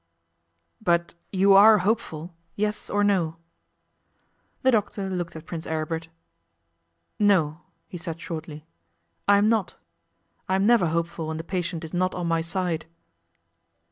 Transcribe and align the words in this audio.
'But 0.81 1.13
you 1.31 1.53
are 1.53 1.77
hopeful? 1.85 2.33
Yes 2.55 2.89
or 2.89 3.03
no.' 3.03 3.35
The 4.63 4.71
doctor 4.71 5.07
looked 5.11 5.35
at 5.35 5.45
Prince 5.45 5.67
Aribert. 5.67 6.07
'No!' 7.19 7.61
he 7.87 7.99
said 7.99 8.19
shortly. 8.19 8.65
'I 9.27 9.37
am 9.37 9.47
not. 9.49 9.75
I 10.49 10.55
am 10.55 10.65
never 10.65 10.87
hopeful 10.87 11.27
when 11.27 11.37
the 11.37 11.43
patient 11.43 11.83
is 11.83 11.93
not 11.93 12.15
on 12.15 12.25
my 12.25 12.41
side. 12.41 12.87